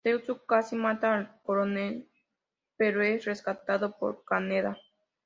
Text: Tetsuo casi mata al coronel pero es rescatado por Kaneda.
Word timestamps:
Tetsuo 0.07 0.43
casi 0.51 0.75
mata 0.75 1.07
al 1.13 1.23
coronel 1.43 2.09
pero 2.75 3.03
es 3.03 3.25
rescatado 3.25 3.99
por 3.99 4.23
Kaneda. 4.25 4.75